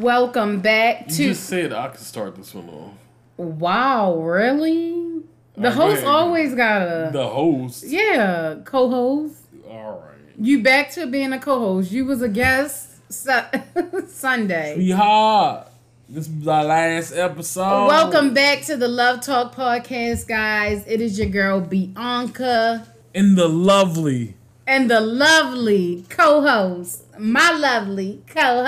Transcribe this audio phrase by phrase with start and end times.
[0.00, 1.22] Welcome back to.
[1.22, 2.92] You just said I could start this one off.
[3.36, 5.20] Wow, really?
[5.56, 6.06] The go host ahead.
[6.08, 7.10] always got a.
[7.12, 7.84] The host.
[7.86, 9.42] Yeah, co host.
[9.68, 10.16] All right.
[10.38, 11.92] You back to being a co host.
[11.92, 13.30] You was a guest su-
[14.08, 14.76] Sunday.
[14.78, 15.66] Yeehaw.
[16.08, 17.86] This is our last episode.
[17.86, 20.82] Welcome back to the Love Talk podcast, guys.
[20.86, 24.34] It is your girl Bianca And the lovely.
[24.66, 28.64] and the lovely co host, my lovely co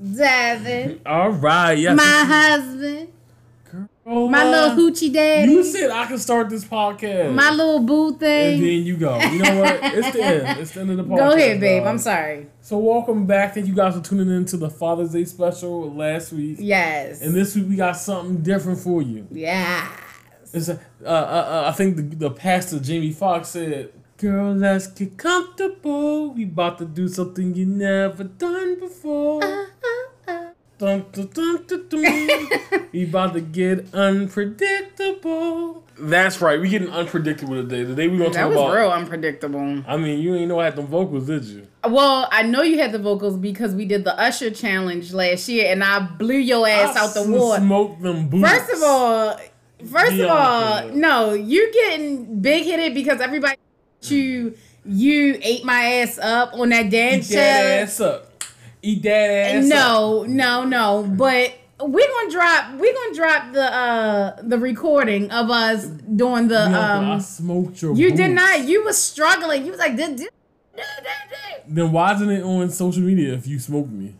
[0.00, 1.72] Devin, All right.
[1.78, 1.96] Yes.
[1.96, 3.12] my husband,
[4.04, 7.34] Girl, my little hoochie daddy, You said I could start this podcast.
[7.34, 8.54] my little boo thing.
[8.54, 9.18] And then you go.
[9.18, 9.80] You know what?
[9.82, 10.60] It's the end.
[10.60, 11.16] It's the end of the podcast.
[11.16, 11.82] Go ahead, babe.
[11.82, 11.88] dog.
[11.88, 12.46] I'm sorry.
[12.60, 13.54] So welcome back.
[13.54, 16.58] Thank you guys for tuning in to the Father's Day special last week.
[16.60, 17.20] Yes.
[17.22, 19.26] And this week we got something different for you.
[19.30, 19.90] yeah.
[20.52, 24.86] It's a, uh, uh, uh, I think the, the pastor Jamie Foxx said, "Girl, let's
[24.86, 26.32] get comfortable.
[26.32, 29.44] We about to do something you never done before.
[29.44, 29.66] Uh,
[30.28, 30.44] uh, uh.
[30.78, 32.88] Dun, dun, dun, dun, dun.
[32.92, 36.60] we about to get unpredictable." That's right.
[36.60, 37.84] We getting unpredictable today.
[37.84, 38.74] Today we gonna That talk was about.
[38.74, 39.82] real unpredictable.
[39.86, 41.66] I mean, you ain't know I had the vocals, did you?
[41.88, 45.70] Well, I know you had the vocals because we did the Usher challenge last year,
[45.72, 47.62] and I blew your ass I out the water.
[47.62, 48.48] Smoked them boots.
[48.50, 49.40] First of all,
[49.90, 50.96] first of all, Bianca.
[50.96, 53.56] no, you're getting big headed because everybody
[54.10, 58.44] you you ate my ass up on that dance eat that ass up.
[58.82, 59.68] Eat that ass up.
[59.68, 61.02] No, no, no.
[61.02, 66.60] But we're gonna drop we're gonna drop the uh the recording of us doing the
[66.60, 67.94] I um smoked your.
[67.94, 69.64] you did not you was struggling.
[69.64, 70.26] You was like "Duh, duh, duh,
[70.76, 74.14] duh, duh." Then why isn't it on social media if you smoked me?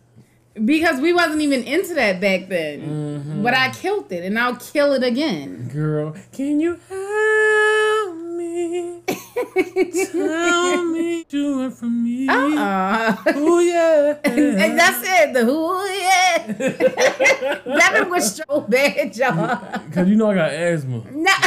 [0.65, 2.81] because we wasn't even into that back then.
[2.81, 3.43] Mm-hmm.
[3.43, 5.69] But I killed it and I'll kill it again.
[5.69, 6.81] Girl, can you
[8.57, 9.03] me?
[10.07, 12.29] Tell me you are for me.
[12.29, 14.19] Uh, Oh yeah.
[14.25, 15.35] and that's it.
[15.35, 16.47] The who yeah.
[17.77, 19.59] That was so bad, y'all.
[19.93, 21.03] Cause you know I got asthma.
[21.13, 21.33] No.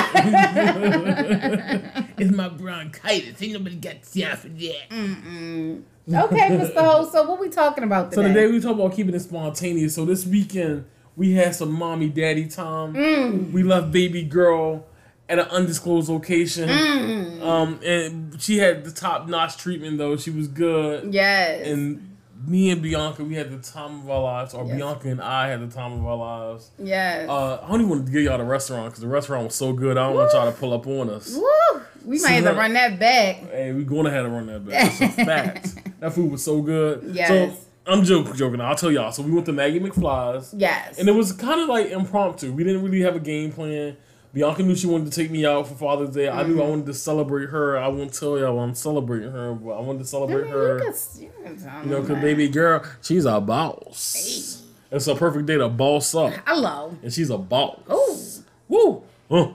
[2.18, 3.42] it's my bronchitis.
[3.42, 6.23] Ain't nobody got time for that.
[6.26, 6.76] okay, Mr.
[6.76, 7.10] Ho.
[7.10, 8.16] So what we talking about today?
[8.16, 8.33] So today?
[8.42, 9.95] today we talk about keeping it spontaneous.
[9.95, 10.86] So this weekend
[11.16, 12.94] we had some mommy daddy time.
[12.94, 13.52] Mm.
[13.52, 14.86] We left baby girl
[15.30, 16.67] at an undisclosed location.
[16.67, 17.42] Mm.
[17.42, 20.17] Um, and she had the top notch treatment though.
[20.17, 21.14] She was good.
[21.14, 21.66] yes.
[21.66, 22.06] And
[22.48, 24.78] me and Bianca, we had the time of our lives, or Yes.
[24.78, 26.72] Bianca and I had the time of our lives.
[26.82, 27.30] yes.
[27.30, 29.72] Uh, I don't even want to give y'all the restaurant because the restaurant was so
[29.73, 29.98] good.
[29.98, 31.36] I don't want y'all to pull up on us.
[31.36, 31.82] Woo.
[32.06, 33.52] We might have to run that back.
[33.52, 34.98] Hey, we gonna have to run that back.
[34.98, 36.00] That's a fact.
[36.00, 37.12] that food was so good.
[37.14, 37.28] Yes.
[37.28, 38.62] So I'm joking, joking.
[38.62, 39.12] I'll tell y'all.
[39.12, 40.98] So we went to Maggie McFly's, Yes.
[40.98, 42.54] and it was kind of like impromptu.
[42.54, 43.98] We didn't really have a game plan.
[44.34, 46.30] Bianca knew she wanted to take me out for Father's Day.
[46.30, 46.70] I knew I Mm-hmm.
[46.70, 47.78] wanted to celebrate her.
[47.80, 50.78] I won't tell y'all I'm celebrating her, but I wanted to I celebrate mean, her.
[50.78, 51.30] you can, you
[51.84, 54.64] You know, because baby girl, she's a boss.
[54.92, 56.95] It's a perfect day to boss up, Hello.
[57.02, 57.80] and she's a boss.
[57.92, 58.44] Ooh.
[58.68, 59.04] Woo!
[59.32, 59.52] Huh.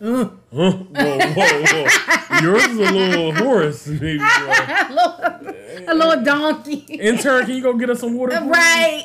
[0.00, 0.28] Huh.
[0.50, 2.38] Whoa, whoa, whoa.
[2.40, 4.28] Yours is a little horse, baby girl.
[4.28, 6.74] A little, a little donkey.
[6.94, 8.40] Intern, can you go get us some water?
[8.44, 9.04] right.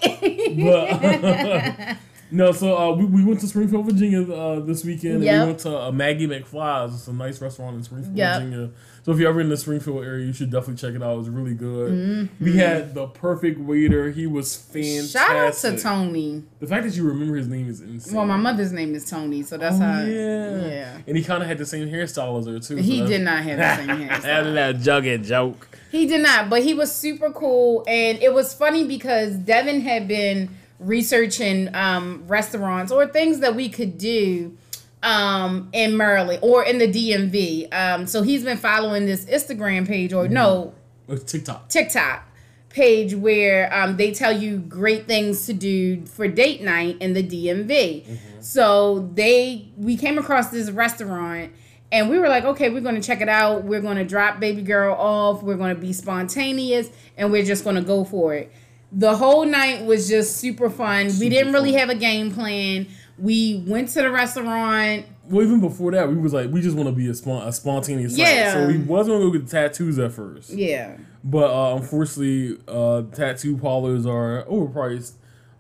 [0.56, 1.98] But,
[2.34, 5.24] no, so uh, we, we went to Springfield, Virginia uh, this weekend.
[5.24, 6.94] And we went to uh, Maggie McFly's.
[6.96, 8.42] It's a nice restaurant in Springfield, Yep.
[8.42, 8.70] Virginia.
[9.04, 11.14] So if you're ever in the Springfield area, you should definitely check it out.
[11.14, 11.92] It was really good.
[11.92, 12.44] Mm-hmm.
[12.44, 14.10] We had the perfect waiter.
[14.12, 15.12] He was fantastic.
[15.22, 16.44] Shout out to Tony.
[16.60, 18.16] The fact that you remember his name is insane.
[18.16, 20.02] Well, my mother's name is Tony, so that's Oh, how.
[20.04, 20.66] yeah.
[20.66, 20.98] yeah.
[21.06, 22.82] And he kind of had the same hairstyle as her too.
[22.82, 24.22] He so did not have the same hairstyle.
[24.54, 25.68] That's that jugging joke.
[25.92, 30.08] He did not, but he was super cool, and it was funny because Devin had
[30.08, 30.50] been
[30.84, 34.58] researching um, restaurants or things that we could do
[35.02, 37.74] um, in Maryland or in the DMV.
[37.74, 40.74] Um, so he's been following this Instagram page or no
[41.10, 41.70] It's TikTok.
[41.70, 42.28] TikTok
[42.70, 47.22] page where um, they tell you great things to do for date night in the
[47.22, 48.18] DMV.
[48.40, 51.52] So they we came across this restaurant
[51.92, 53.64] and we were like, okay, we're going to check it out.
[53.66, 55.44] We're going to drop baby girl off.
[55.44, 58.52] We're going to be spontaneous and we're just going to go for it.
[58.96, 61.08] The whole night was just super fun.
[61.20, 61.80] we didn't really fun.
[61.80, 62.88] have a game plan.
[63.18, 65.06] We went to the restaurant.
[65.30, 67.52] Well, even before that, we was like, we just want to be a, spon- a
[67.52, 68.18] spontaneous.
[68.18, 68.54] Yeah.
[68.54, 70.98] So we wasn't gonna go get tattoos at first, Yeah.
[71.24, 75.14] but uh, unfortunately, uh, tattoo parlors are overpriced.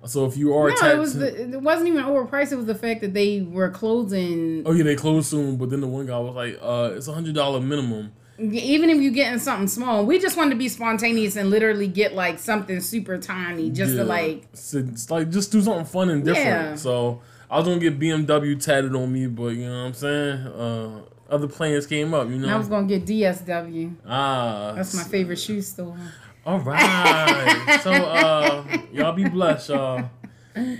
[0.05, 2.51] So if you are No, tattoo, it was the, it wasn't even overpriced.
[2.51, 5.55] It was the fact that they were closing oh yeah, they closed soon.
[5.55, 8.11] But then the one guy was like, uh, it's a hundred dollar minimum.
[8.51, 12.13] Even if you're getting something small, we just wanted to be spontaneous and literally get
[12.15, 13.99] like something super tiny just Yeah.
[13.99, 14.45] to like.
[14.51, 16.45] It's like just do something fun and different.
[16.47, 16.75] Yeah.
[16.75, 20.39] So I was gonna get BMW tatted on me, but you know what I'm saying.
[20.47, 22.53] Uh, other plans came up, you know.
[22.53, 23.95] I was gonna get DSW.
[24.07, 25.97] ah, That's my favorite shoe store.
[26.45, 27.79] All right.
[27.81, 30.09] so uh, y'all be blessed, y'all.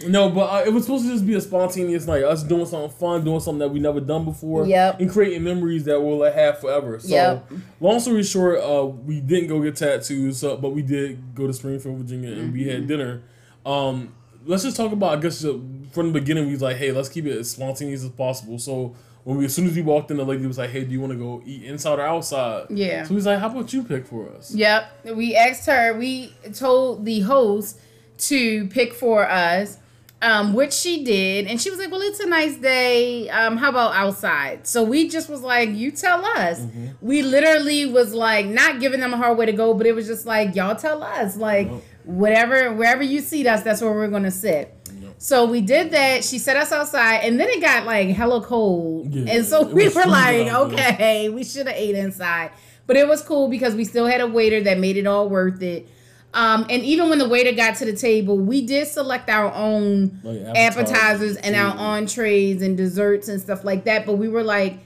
[0.08, 2.24] No, but uh, it was supposed to just be a spontaneous night.
[2.24, 4.68] Us doing something fun, doing something that we never done before.
[4.68, 5.00] Yep.
[5.00, 7.00] And creating memories that we'll have forever.
[7.00, 7.52] So, Yep.
[7.80, 11.54] long story short, uh, we didn't go get tattoos, so, but we did go to
[11.54, 12.70] Springfield, Virginia, and we Mm-hmm.
[12.70, 13.22] had dinner.
[13.66, 14.14] Um,
[14.46, 15.18] let's just talk about.
[15.18, 15.58] I guess uh,
[15.92, 18.60] from the beginning, we was like, hey, let's keep it as spontaneous as possible.
[18.60, 18.96] So.
[19.26, 21.00] When we, as soon as we walked in, the lady was like, "Hey, do you
[21.00, 23.04] want to go eat inside or outside?" Yeah.
[23.04, 25.16] So we was like, "How about you pick for us?" Yep.
[25.16, 27.80] We asked her, we told the host
[28.20, 29.78] to pick for us,
[30.22, 31.48] um, which she did.
[31.48, 33.30] And she was like, Well, it's a nice day.
[33.30, 34.66] Um, how about outside?
[34.68, 36.62] So we just was like, You tell us.
[36.62, 36.88] Mm-hmm.
[37.02, 40.08] We literally was like, not giving them a hard way to go, but it was
[40.08, 41.36] just like, Y'all tell us.
[41.36, 41.82] Like, Yep.
[42.06, 44.74] whatever, wherever you seat us, that's where we're going to sit.
[45.18, 46.24] So we did that.
[46.26, 49.88] She set us outside, and then it got like hella cold, Yeah, and so we
[49.88, 52.52] were like, out okay, we should have ate inside.
[52.88, 55.62] But it was cool because we still had a waiter that made it all worth
[55.62, 55.88] it.
[56.34, 60.20] Um, and even when the waiter got to the table, we did select our own
[60.24, 64.06] Like appetizers and our entrees and desserts and stuff like that.
[64.06, 64.80] But we were like,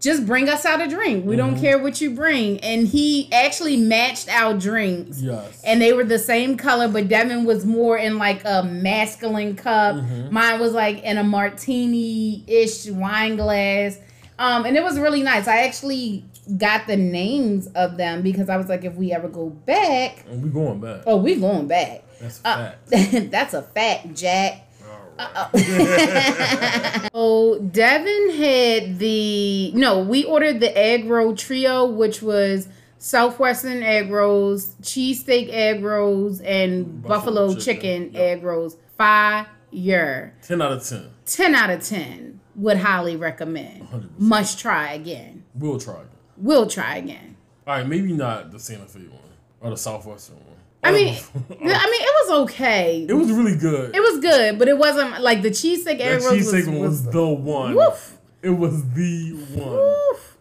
[0.00, 1.24] just bring us out a drink.
[1.24, 1.52] We Mm-hmm.
[1.52, 2.58] don't care what you bring.
[2.60, 5.20] And he actually matched our drinks.
[5.20, 5.62] Yes.
[5.64, 9.96] And they were the same color, but Devin was more in like a masculine cup.
[9.96, 10.32] Mm-hmm.
[10.34, 13.98] Mine was like in a martini ish wine glass.
[14.38, 15.46] Um, and it was really nice.
[15.46, 16.24] I actually
[16.56, 20.42] got the names of them because I was like, if we ever go back, and
[20.42, 21.02] we going back.
[21.06, 22.04] oh, we going back.
[22.20, 23.30] That's a Uh, fact.
[23.30, 24.68] that's a fact, Jack.
[24.88, 27.08] All right.
[27.12, 32.68] So Devin had the no, we ordered the egg roll trio, which was
[32.98, 38.10] Southwestern egg rolls, cheesesteak egg rolls, and Buffalo buffalo, chicken.
[38.10, 38.22] chicken, Yep.
[38.38, 38.76] egg rolls.
[38.96, 40.34] Fire.
[40.42, 41.10] Ten out of ten.
[41.26, 43.88] 10 out of 10 would highly recommend.
[43.90, 44.08] 100%.
[44.18, 45.44] Must try again.
[45.54, 46.00] We'll try
[46.42, 47.36] Will try again.
[47.66, 49.20] All right, maybe not the Santa Fe one
[49.60, 50.46] or the Southwestern one.
[50.84, 51.44] I mean, Oh.
[51.50, 53.06] I mean, it was okay.
[53.08, 53.94] it was really good.
[53.94, 56.90] It was good, but it wasn't like the cheesesteak egg rolls was, cheesesteak one was
[56.90, 57.74] was the one.
[57.76, 58.18] woof.
[58.42, 59.70] It was the one.
[59.76, 60.36] Woof.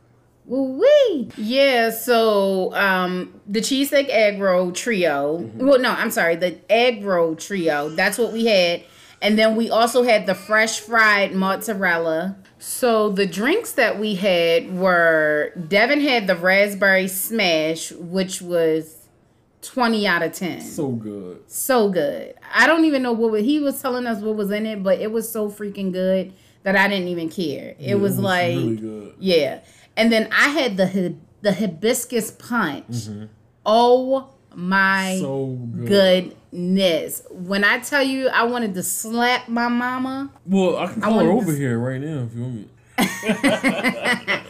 [0.48, 1.30] Woo-wee.
[1.38, 5.38] Yeah, so um the cheesesteak egg roll trio.
[5.39, 5.68] Mm-hmm.
[5.68, 7.89] Well, no, I'm sorry, the egg roll trio.
[7.89, 8.83] That's what we had.
[9.21, 12.38] And then we also had the fresh fried mozzarella.
[12.57, 18.97] So the drinks that we had were Devin had the raspberry smash, which was
[19.62, 21.44] 20 out of 10 So good.
[21.47, 22.33] so good.
[22.53, 25.00] I don't even know what was, he was telling us what was in it, but
[25.00, 26.33] it was so freaking good
[26.63, 27.75] that I didn't even care.
[27.79, 29.15] It Yeah, was, like really good.
[29.19, 29.59] yeah.
[29.95, 32.85] And then I had the the hibiscus punch.
[32.89, 33.25] Mm-hmm.
[33.65, 36.36] Oh my So good.
[36.51, 37.24] goodness.
[37.31, 41.30] When I tell you I wanted to slap my mama, Well, I can call her
[41.31, 42.68] over to- here right now if you want me.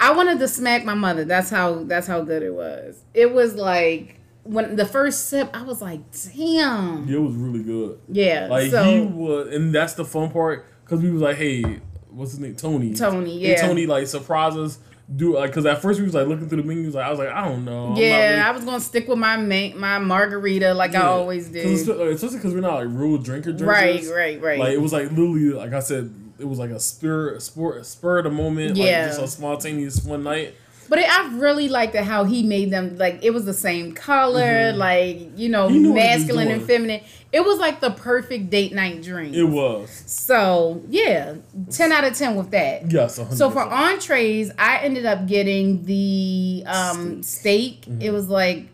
[0.00, 1.24] I wanted to smack my mother.
[1.24, 3.02] That's how that's how good it was.
[3.14, 6.00] It was like when the first sip, I was like,
[6.34, 7.08] damn.
[7.08, 7.98] It was really good.
[8.08, 8.46] Yeah.
[8.48, 11.80] Like so he was, and that's the fun part because we was like, hey,
[12.10, 12.54] what's his name?
[12.56, 12.94] Tony.
[12.94, 13.60] Tony, yeah.
[13.66, 14.78] Tony like surprised us.
[15.14, 16.94] Do like because at first we was like looking through the menus.
[16.94, 17.92] Like I was like, I don't know.
[17.92, 21.08] I'm Yeah, really- I was gonna stick with my ma- my margarita like I Yeah.
[21.08, 21.58] always 'Cause do.
[21.60, 23.66] it's- Especially because we're not like real drinker drinkers.
[23.66, 24.58] Right, right, right.
[24.58, 28.18] Like it was like literally, like I said, it was like a spur, sport, spur
[28.18, 28.76] of the moment.
[28.76, 28.98] Yeah.
[29.06, 30.54] Like just a spontaneous one night.
[30.90, 34.72] but it, I really liked how he made them like it was the same color,
[34.72, 35.74] like you know, Mm-hmm.
[35.74, 37.00] He knew what he was masculine and feminine.
[37.30, 39.34] It was like the perfect date night drink.
[39.34, 39.90] It was.
[40.06, 41.34] so yeah,
[41.70, 42.90] ten out of ten with that.
[42.90, 43.18] Yes.
[43.18, 43.34] 100%.
[43.34, 47.82] So for entrees, I ended up getting the um, steak.
[47.82, 48.00] Mm-hmm.
[48.02, 48.68] It was like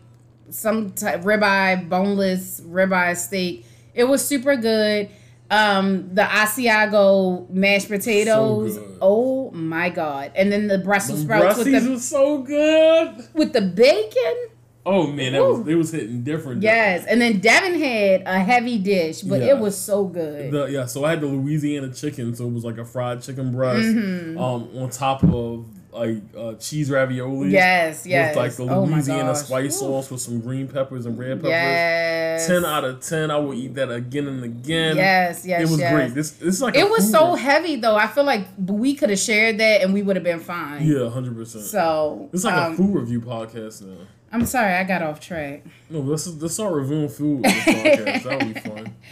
[0.49, 3.65] some type ribeye, boneless ribeye steak.
[3.93, 5.09] It was super good.
[5.51, 8.77] Um, the Asiago mashed potatoes.
[8.77, 8.97] good.
[8.99, 10.31] oh my god!
[10.35, 13.27] And then the Brussels sprouts with the was so good.
[13.33, 14.47] with the bacon.
[14.87, 16.61] Oh man, that was it was hitting different.
[16.61, 19.55] Yes, and then Devin had a heavy dish, but Yeah.
[19.55, 20.51] it was so good.
[20.51, 23.51] The, yeah, so I had the Louisiana chicken, so it was like a fried chicken
[23.51, 24.37] breast, Mm-hmm.
[24.37, 27.51] um, on top of like uh, cheese ravioli.
[27.51, 28.35] yes, yes.
[28.35, 29.37] With like the oh Louisiana gosh.
[29.45, 29.87] spice Woo.
[29.87, 31.49] sauce with some green peppers and red peppers.
[31.51, 32.47] Yes.
[32.47, 33.31] Ten out of ten.
[33.31, 34.97] I will eat that again and again.
[34.97, 35.93] Yes, yes, It was yes.
[35.93, 36.13] great.
[36.13, 37.95] This this is like It was so heavy though.
[37.95, 40.85] I feel like we could have shared that and we would have been fine.
[40.85, 41.63] Yeah, hundred percent.
[41.63, 43.95] So It's like um, a food review podcast now.
[44.31, 45.63] I'm sorry, I got off track.
[45.89, 47.41] No, let's let's start reviewing food.
[47.43, 48.23] With this podcast.
[48.23, 48.95] That would be fun.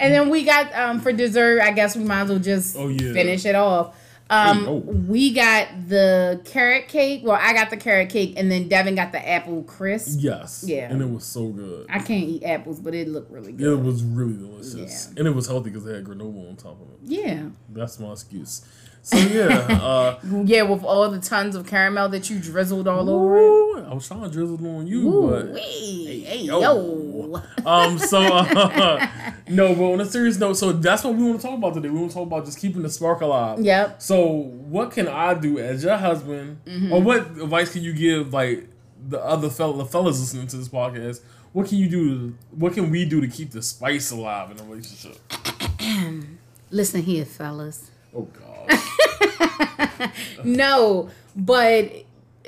[0.00, 1.60] And then we got um for dessert.
[1.60, 3.12] I guess we might as well just Oh, yeah.
[3.12, 3.96] finish it off.
[4.30, 4.76] Um, Hey, oh.
[4.76, 7.22] we got the carrot cake.
[7.24, 10.20] Well, I got the carrot cake, and then Devin got the apple crisp.
[10.22, 10.62] Yes.
[10.64, 10.88] Yeah.
[10.92, 11.86] And it was so good.
[11.90, 13.72] I can't eat apples, but it looked really good.
[13.72, 15.08] It was really delicious.
[15.12, 15.18] Yeah.
[15.18, 16.98] And it was healthy because it had granola on top of it.
[17.02, 18.64] Yeah, That's my excuse.
[19.02, 19.46] So yeah,
[19.82, 23.84] uh, yeah, with all the tons of caramel that you drizzled all over it.
[23.88, 26.60] I was trying to drizzle on you, Ooh, but wee, hey, yo.
[26.60, 27.42] yo.
[27.64, 29.06] um, so uh,
[29.48, 31.88] no, but on a serious note, so that's what we want to talk about today.
[31.88, 33.60] We want to talk about just keeping the spark alive.
[33.60, 34.02] Yep.
[34.02, 36.92] So what can I do as your husband, Mm-hmm.
[36.92, 38.68] or what advice can you give like
[39.08, 41.22] the other fella, the fellas listening to this podcast?
[41.54, 42.34] What can you do?
[42.50, 45.18] What can we do to keep the spice alive in a relationship?
[46.70, 47.90] Listen here, fellas.
[48.14, 48.57] Oh God.
[50.44, 51.92] No, but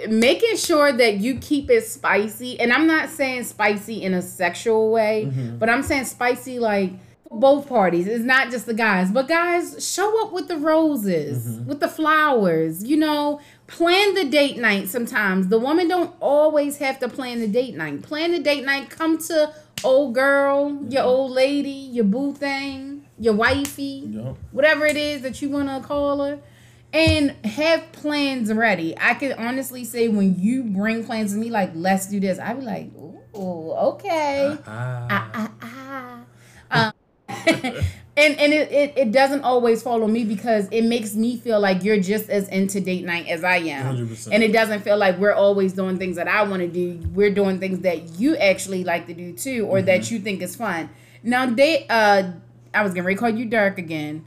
[0.08, 4.90] making sure that you keep it spicy, and I'm not saying spicy in a sexual
[4.90, 5.58] way, mm-hmm.
[5.58, 6.92] but I'm saying spicy like
[7.30, 8.06] both parties.
[8.06, 11.68] It's not just the guys, but guys, show up with the roses, mm-hmm.
[11.68, 13.40] with the flowers, you know.
[13.66, 15.46] Plan the date night sometimes.
[15.46, 18.02] The woman don't always have to plan the date night.
[18.02, 18.90] Plan the date night.
[18.90, 21.08] Come to old girl, your mm-hmm.
[21.08, 24.36] old lady, your boo thing, your wifey Yup.
[24.50, 26.40] whatever it is that you want to call her
[26.92, 28.96] and have plans ready.
[28.98, 32.58] I can honestly say when you bring plans to me like let's do this i'd
[32.58, 32.90] be like
[33.36, 34.58] ooh okay.
[34.66, 36.20] Ah, ah, ah.
[36.72, 36.92] Um,
[37.28, 37.74] and
[38.16, 42.00] and it, it, it doesn't always follow me because it makes me feel like you're
[42.00, 43.96] just as into date night as i am.
[43.96, 44.28] 100%.
[44.32, 47.00] and it doesn't feel like we're always doing things that i want to do.
[47.12, 50.56] We're doing things that you actually like to do too or that you think is
[50.56, 50.88] fun.
[51.22, 52.32] Now date uh
[52.74, 54.24] i was gonna call you dark again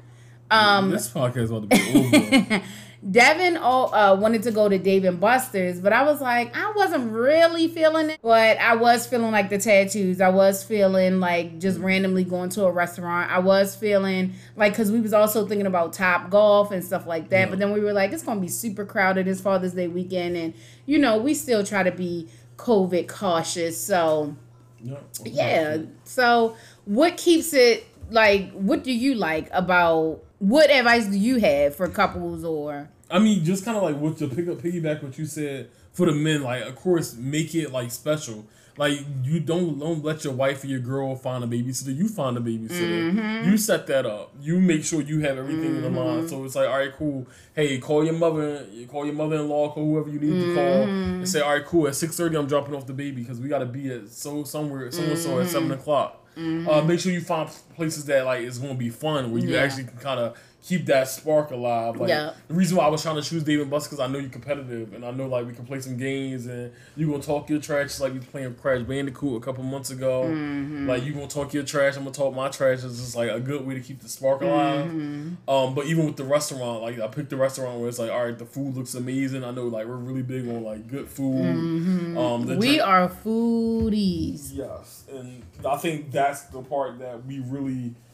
[0.52, 2.64] um this podcast about to be over.
[3.10, 6.72] Devin all, uh, wanted to go to Dave and Buster's, but I was like, I
[6.72, 8.20] wasn't really feeling it.
[8.22, 10.22] But I was feeling like the tattoos.
[10.22, 13.30] I was feeling like just randomly going to a restaurant.
[13.30, 17.30] I was feeling like because we was also thinking about Top Golf and stuff like
[17.30, 17.40] that.
[17.40, 17.50] Yeah.
[17.50, 20.54] But then we were like, it's gonna be super crowded this Father's Day weekend, and
[20.86, 23.84] you know we still try to be COVID cautious.
[23.84, 24.38] So
[24.82, 25.04] Yup.
[25.26, 25.80] yeah.
[26.06, 28.51] So what keeps it like?
[28.51, 30.24] What do you like about?
[30.39, 32.89] What advice do you have for couples or?
[33.10, 36.07] I mean, just kind of like what to pick up, piggyback what you said for
[36.07, 36.41] the men.
[36.43, 38.45] Like, of course, make it like special.
[38.75, 41.95] Like, you don't don't let your wife or your girl find a babysitter.
[41.95, 43.13] You find a babysitter.
[43.13, 43.51] Mm-hmm.
[43.51, 44.33] You set that up.
[44.41, 46.19] You make sure you have everything in the line.
[46.19, 46.27] Mm-hmm.
[46.27, 47.27] So it's like, all right, cool.
[47.55, 48.65] Hey, call your mother.
[48.88, 49.72] Call your mother in law.
[49.72, 51.88] Call whoever you need to call and say, all right, cool.
[51.88, 54.43] At six thirty, I'm dropping off the baby because we got to be at so
[54.43, 55.79] somewhere, so and so at seven mm-hmm.
[55.79, 56.19] o'clock.
[56.36, 59.50] Uh, make sure you find places that like is going to be fun where you
[59.50, 59.62] Yeah.
[59.62, 61.98] actually can kind of keep that spark alive.
[61.98, 62.32] Like Yeah.
[62.48, 64.94] the reason why I was trying to choose David Bus because I know you're competitive
[64.94, 67.88] and I know like we can play some games and you gonna talk your trash
[67.88, 70.24] just like we was playing Crash Bandicoot a couple months ago.
[70.24, 70.88] Mm-hmm.
[70.88, 72.82] Like you gonna talk your trash, I'm gonna talk my trash.
[72.86, 74.86] It's just like a good way to keep the spark alive.
[74.86, 75.50] Mm-hmm.
[75.50, 78.24] Um, but even with the restaurant, like I picked the restaurant where it's like, all
[78.24, 79.44] right, the food looks amazing.
[79.44, 81.42] I know like we're really big on like good food.
[81.46, 82.13] Um,
[82.46, 82.58] the Mm-hmm.
[82.60, 84.51] We drink- are foodies.
[84.53, 87.62] Yes, and I think that's the part that we really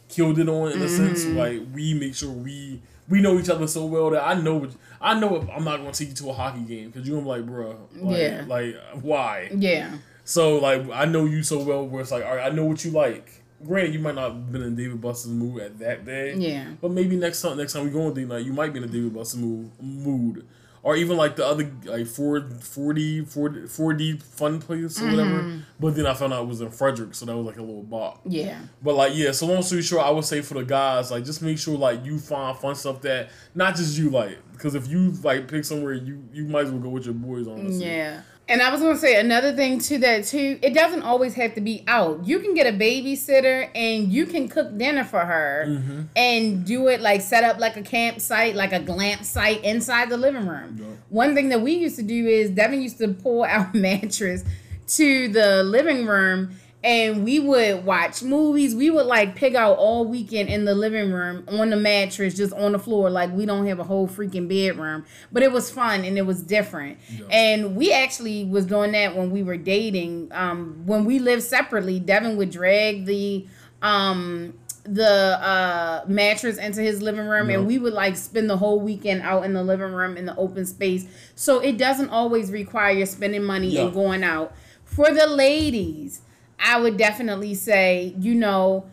[0.09, 1.07] killed it on in a Mm-hmm.
[1.07, 1.25] sense.
[1.25, 4.71] Like we make sure we we know each other so well that I know what
[5.01, 7.25] I know if I'm not gonna take you to a hockey game because you're gonna
[7.35, 8.45] be like, bro, like, Yeah.
[8.47, 9.49] like why?
[9.55, 9.97] Yeah.
[10.25, 12.83] So like I know you so well where it's like, all right, I know what
[12.85, 13.31] you like.
[13.65, 16.33] Granted, you might not have been in David Buster's mood at that day.
[16.37, 16.65] Yeah.
[16.79, 18.85] But maybe next time next time we go on date night, you might be in
[18.85, 20.45] a David Buster mood, mood.
[20.81, 25.41] Or even like the other like 4 4D 4, 4D fun place or whatever.
[25.41, 25.59] Mm-hmm.
[25.79, 27.83] But then I found out it was in Frederick, so that was like a little
[27.83, 28.21] bop.
[28.25, 28.59] Yeah.
[28.81, 31.41] But like yeah, so long story short, I would say for the guys, like just
[31.41, 34.37] make sure like you find fun stuff that not just you like.
[34.53, 37.47] Because if you like pick somewhere, you you might as well go with your boys
[37.47, 37.85] honestly.
[37.85, 38.21] Yeah.
[38.49, 40.57] And I was gonna say another thing to that too.
[40.63, 42.25] It doesn't always have to be out.
[42.25, 46.01] You can get a babysitter and you can cook dinner for her Mm-hmm.
[46.15, 50.17] and do it like set up like a campsite, like a glamp site inside the
[50.17, 50.77] living room.
[50.79, 50.85] Yeah.
[51.09, 54.43] One thing that we used to do is Devin used to pull our mattress
[54.87, 56.51] to the living room
[56.83, 58.73] and we would watch movies.
[58.73, 62.53] We would like pick out all weekend in the living room on the mattress, just
[62.53, 63.09] on the floor.
[63.09, 66.41] Like we don't have a whole freaking bedroom, but it was fun and it was
[66.41, 66.97] different.
[67.09, 67.25] Yeah.
[67.31, 70.29] And we actually was doing that when we were dating.
[70.31, 73.45] Um, when we lived separately, Devin would drag the
[73.81, 78.79] um the uh mattress into his living room and we would like spend the whole
[78.79, 81.05] weekend out in the living room in the open space
[81.35, 86.21] so it doesn't always require spending money and going out for the ladies
[86.63, 88.85] i would definitely say you know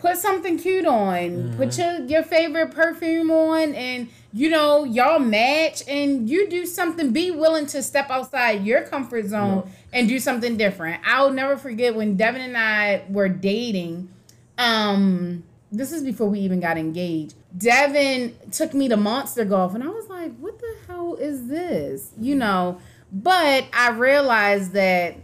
[0.00, 2.00] put something cute on put Mm-hmm.
[2.08, 7.30] your, your favorite perfume on and you know y'all match and you do something be
[7.30, 9.72] willing to step outside your comfort zone Yeah.
[10.00, 14.08] and do something different i'll never forget when devin and i were dating
[14.56, 17.34] um this is before we even got engaged.
[17.54, 22.10] Devin took me to Monster Golf, and I was like, what the hell is this?
[22.18, 22.80] You know,
[23.12, 25.16] but I realized that,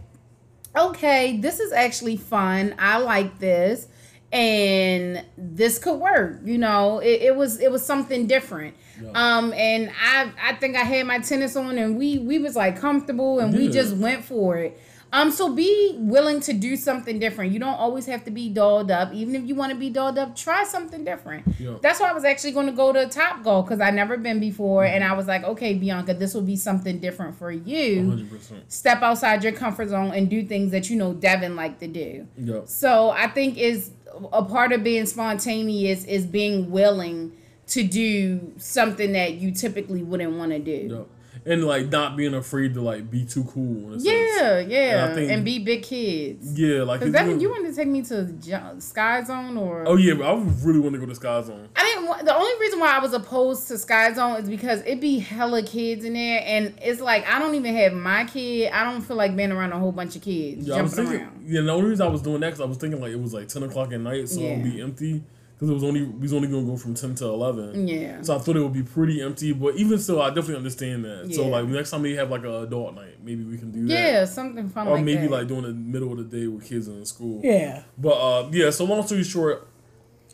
[0.77, 2.75] okay, this is actually fun.
[2.79, 3.87] I like this.
[4.31, 6.99] And this could work, you know.
[6.99, 9.11] It, it was it was something different, Yeah.
[9.13, 9.53] um.
[9.53, 13.39] And I I think I had my tennis on, and we we was like comfortable,
[13.39, 14.77] and we just went for it.
[15.15, 17.53] Um, so be willing to do something different.
[17.53, 19.13] You don't always have to be dolled up.
[19.13, 21.45] Even if you want to be dolled up, try something different.
[21.57, 21.77] Yeah.
[21.81, 24.41] That's why I was actually going to go to Top Golf because I never been
[24.41, 28.27] before, and I was like, okay, Bianca, this will be something different for you.
[28.29, 28.63] 100%.
[28.67, 32.27] Step outside your comfort zone and do things that you know Devin like to do.
[32.37, 32.65] Yeah.
[32.65, 33.91] So I think is
[34.33, 37.31] a part of being spontaneous is being willing
[37.67, 40.89] to do something that you typically wouldn't want to do.
[40.91, 41.14] Yeah.
[41.47, 43.93] And like not being afraid to like be too cool.
[43.93, 44.05] A sense.
[44.05, 46.59] Yeah, yeah, And think- and be big kids.
[46.59, 49.83] Yeah, like Cause it's Devin, you wanted to take me to Sky Zone or?
[49.87, 50.33] Oh yeah, I
[50.63, 51.69] really want to go to Sky Zone.
[51.75, 52.25] I didn't.
[52.25, 55.61] The only reason why I was opposed to Sky Zone is because it be hella
[55.61, 58.71] kids in there, and it's like I don't even have my kid.
[58.71, 61.15] I don't feel like being around a whole bunch of kids Yeah, jumping thinking.
[61.21, 61.43] around.
[61.45, 63.33] Yeah, the only reason I was doing that because I was thinking like it was
[63.35, 65.21] like ten o'clock at night, so it would be empty
[65.55, 67.87] because it was only we was only gonna go from ten to eleven.
[67.87, 68.21] Yeah.
[68.21, 71.25] So I thought it would be pretty empty, but even still, I definitely understand that.
[71.27, 71.35] Yeah.
[71.35, 73.93] So like next time we have like a adult night, maybe we can do that.
[73.93, 75.31] Yeah, something fun Or like maybe that.
[75.31, 77.41] like during the middle of the day with kids in school.
[77.43, 77.83] yeah.
[77.97, 78.69] But uh, yeah.
[78.69, 79.67] So long story short,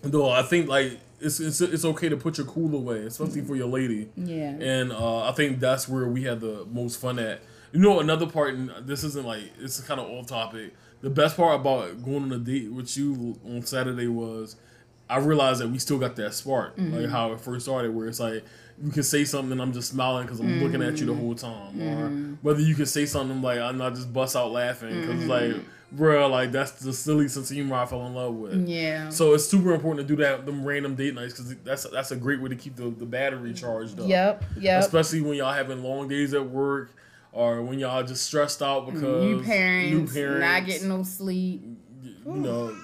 [0.02, 3.56] though, I think like it's it's it's okay to put your cool away, especially for
[3.56, 4.10] your lady.
[4.16, 4.50] Yeah.
[4.60, 7.42] And uh, I think that's where we had the most fun at.
[7.74, 10.74] You know, another part, and this isn't like it's kind of off topic.
[11.02, 14.56] The best part about going on a date with you on Saturday was
[15.12, 17.12] I realized that we still got that spark, like mm-hmm.
[17.12, 18.46] how it first started, where it's like
[18.82, 21.22] you can say something and I'm just smiling because I'm looking at you the mm-hmm.
[21.22, 22.34] whole time, or mm-hmm.
[22.42, 25.56] whether you can say something like I'm not just bust out laughing because like,
[25.92, 28.68] bro, like that's the silly sense of humor I fell in love with.
[28.70, 29.10] Yeah.
[29.10, 32.16] So it's super important to do that them random date nights because that's that's a
[32.16, 34.08] great way to keep the, the battery charged up.
[34.08, 34.46] Yep.
[34.62, 34.80] Yep.
[34.82, 36.96] Especially when y'all having long days at work
[37.34, 41.64] or when y'all just stressed out because New parents, new parents, not getting no sleep.
[42.02, 42.76] you know,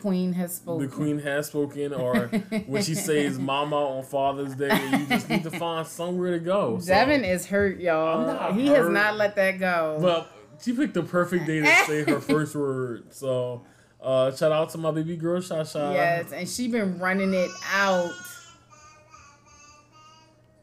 [0.00, 0.86] Queen has spoken.
[0.88, 2.26] the queen has spoken, or
[2.66, 6.78] when she says "mama" on Father's Day, you just need to find somewhere to go.
[6.78, 8.52] So- Devin is hurt, y'all.
[8.52, 9.98] He has not let that go.
[10.00, 10.28] Well,
[10.62, 13.12] she picked the perfect day to say her first word.
[13.12, 13.62] So,
[14.00, 15.92] uh, shout out to my baby girl, Shasha.
[15.94, 18.10] yes, and she been running it out.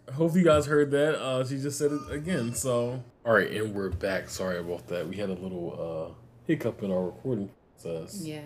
[0.08, 1.20] I hope you guys heard that.
[1.20, 2.54] Uh, she just said it again.
[2.54, 4.30] So, all right, and we're back.
[4.30, 5.08] Sorry about that.
[5.08, 6.14] We had a little uh,
[6.46, 7.50] hiccup in our recording
[7.84, 8.44] process, Yes.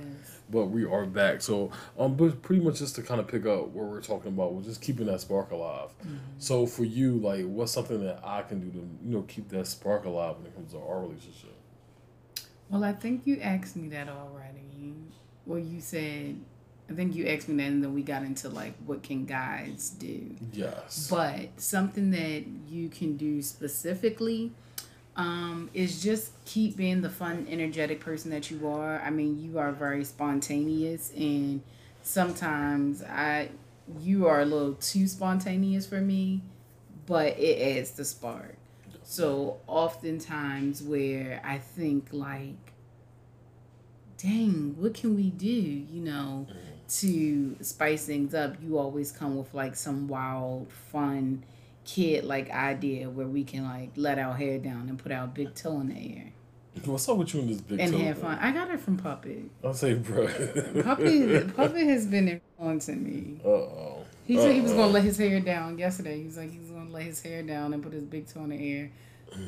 [0.49, 1.41] but we are back.
[1.41, 4.53] So, um, but pretty much just to kind of pick up what we're talking about,
[4.53, 5.89] we're just keeping that spark alive.
[6.37, 9.67] So, for you, like, what's something that I can do to you know keep that
[9.67, 11.53] spark alive when it comes to our relationship?
[12.69, 14.93] Well, I think you asked me that already.
[15.45, 16.35] Well, you said,
[16.89, 19.89] I think you asked me that, and then we got into like, what can guys
[19.97, 20.35] do?
[20.51, 21.07] Yes.
[21.09, 24.51] But something that you can do specifically
[25.17, 29.01] um, is just keep being the fun, energetic person that you are.
[29.01, 31.61] I mean, you are very spontaneous, and
[32.03, 33.49] sometimes I,
[33.99, 36.41] you are a little too spontaneous for me,
[37.07, 38.55] but it adds the spark.
[39.03, 42.73] So oftentimes where I think like,
[44.17, 45.47] dang, what can we do?
[45.47, 46.47] You know,
[46.99, 51.43] to spice things up, you always come with like some wild, fun,
[51.87, 55.55] kid like idea where we can like let our hair down and put our big
[55.55, 56.31] toe in the air
[56.85, 58.37] What's up with you in this big and toe And have fun.
[58.39, 59.49] I got it from Puppet.
[59.63, 60.27] I'll say, bro.
[60.83, 63.41] Puppet, Puppet has been influencing me.
[63.43, 64.05] Uh oh.
[64.27, 66.19] He said he was gonna let his hair down yesterday.
[66.19, 68.43] He was like he was gonna let his hair down and put his big toe
[68.43, 68.91] in the air.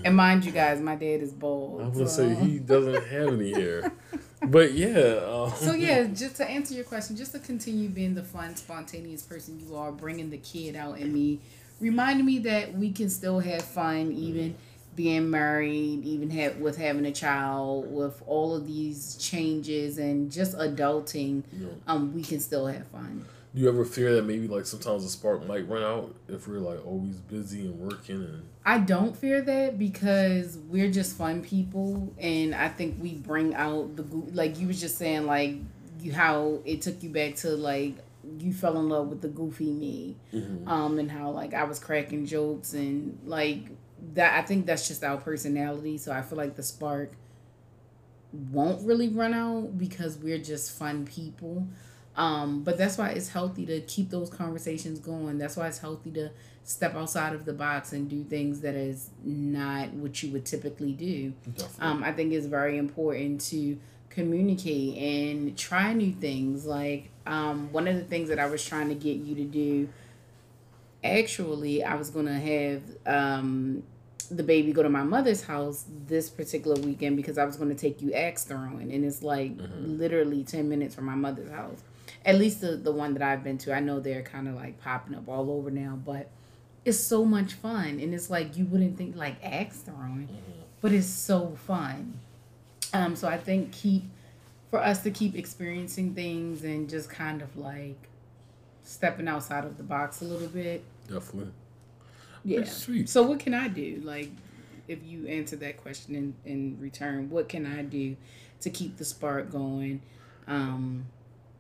[0.04, 1.82] And mind you guys, my dad is bald.
[1.82, 3.92] I would so- say he doesn't have any hair,
[4.48, 5.22] but yeah.
[5.28, 9.22] Um, So yeah, just to answer your question, just to continue being the fun, spontaneous
[9.22, 11.42] person you are, bringing the kid out in me,
[11.80, 14.56] reminding me that we can still have fun even
[14.96, 20.58] being married, even have with having a child, with all of these changes and just
[20.58, 21.68] adulting, Yeah.
[21.88, 23.26] um, we can still have fun.
[23.56, 26.60] Do you ever fear that maybe like sometimes the spark might run out if we're
[26.60, 32.14] like always busy and working and I don't fear that because we're just fun people,
[32.20, 35.56] and I think we bring out the like you was just saying like
[36.02, 37.96] you how it took you back to like
[38.40, 40.18] you fell in love with the goofy me,
[40.68, 43.70] um, and how like I was cracking jokes and like
[44.14, 44.38] that.
[44.38, 45.98] I think that's just our personality.
[45.98, 47.14] So I feel like the spark
[48.32, 51.68] won't really run out because we're just fun people.
[52.16, 55.38] Um, but that's why it's healthy to keep those conversations going.
[55.38, 56.32] That's why it's healthy to
[56.64, 60.92] step outside of the box and do things that is not what you would typically
[60.92, 61.34] do.
[61.80, 63.78] Um, I think it's very important to
[64.10, 66.66] communicate and try new things.
[66.66, 69.90] Like um, one of the things that I was trying to get you to do.
[71.04, 73.84] Actually, I was gonna have um,
[74.30, 77.76] the baby go to my mother's house this particular weekend because I was going to
[77.76, 79.98] take you axe throwing, and it's like mm-hmm.
[79.98, 81.82] literally ten minutes from my mother's house.
[82.26, 84.82] At least the the one that I've been to, I know they're kind of like
[84.82, 86.30] popping up all over now, but
[86.86, 90.62] it's so much fun, and it's like you wouldn't think like axe throwing, mm-hmm.
[90.82, 92.20] but it's so fun.
[92.94, 94.04] Um, so I think keep
[94.70, 98.10] for us to keep experiencing things and just kind of like
[98.84, 100.84] stepping outside of the box a little bit.
[101.08, 101.52] Definitely.
[102.44, 102.64] Yeah.
[103.06, 104.02] So what can I do?
[104.04, 104.30] Like,
[104.88, 108.16] if you answer that question in, in return, what can I do
[108.62, 110.02] to keep the spark going?
[110.48, 111.06] Um,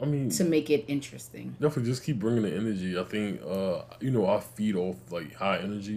[0.01, 1.55] I mean, to make it interesting.
[1.59, 2.97] Definitely, just keep bringing the energy.
[2.97, 5.95] I think, uh, you know, I feed off like high energy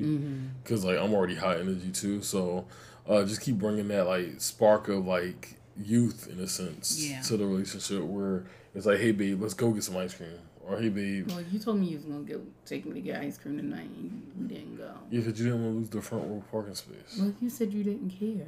[0.63, 0.89] because mm-hmm.
[0.89, 2.21] like I'm already high energy too.
[2.21, 2.67] So,
[3.09, 7.21] uh, just keep bringing that like spark of like youth in a sense yeah.
[7.23, 10.39] to the relationship where it's like, hey babe, let's go get some ice cream.
[10.65, 11.29] Or hey, babe.
[11.29, 13.89] Well, you told me you was gonna go take me to get ice cream tonight,
[13.89, 14.93] and you didn't go.
[15.11, 17.19] Yeah, because you didn't want to lose the front row parking space.
[17.19, 18.47] Well, you said you didn't care.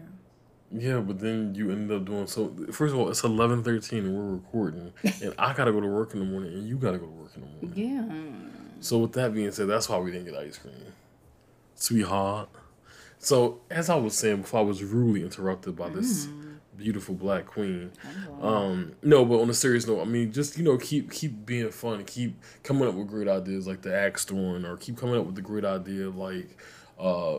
[0.70, 2.54] Yeah, but then you ended up doing so.
[2.70, 6.14] First of all, it's eleven thirteen and we're recording, and I gotta go to work
[6.14, 7.72] in the morning, and you gotta go to work in the morning.
[7.74, 8.80] Yeah.
[8.80, 10.74] So with that being said, that's why we didn't get ice cream,
[11.74, 12.48] sweetheart.
[13.24, 16.26] So as I was saying before, I was rudely interrupted by this.
[16.26, 16.44] Mm
[16.76, 17.92] beautiful black queen.
[18.40, 21.70] Um, no, but on a serious note, I mean, just you know, keep keep being
[21.70, 25.26] fun, keep coming up with great ideas like the axe throwing, or keep coming up
[25.26, 26.58] with the great idea like,
[26.98, 27.38] uh,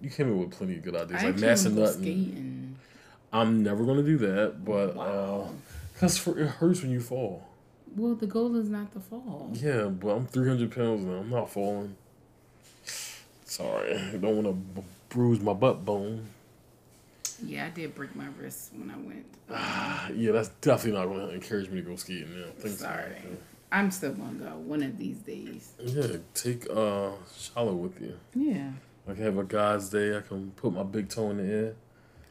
[0.00, 2.76] you came up with plenty of good ideas I like massa nutting.
[3.32, 5.48] I'm never gonna do that, but wow.
[5.50, 7.46] uh, cause for it hurts when you fall.
[7.94, 9.50] Well, the goal is not to fall.
[9.54, 11.18] Yeah, but I'm 300 pounds now.
[11.18, 11.96] I'm not falling.
[13.44, 14.46] Sorry, I don't want
[14.76, 16.28] to b- bruise my butt bone.
[17.44, 19.26] Yeah, I did break my wrist when I went.
[20.18, 22.46] yeah, that's definitely not going to encourage me to go skiing now.
[22.58, 23.14] Thanks Sorry.
[23.70, 25.72] I'm still going to go one of these days.
[25.82, 28.18] Yeah, take uh Charlotte with you.
[28.34, 28.70] Yeah.
[29.08, 30.16] I can have a guy's day.
[30.16, 31.74] I can put my big toe in the air.